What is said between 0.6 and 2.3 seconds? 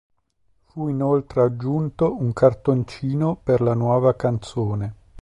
Fu inoltre aggiunto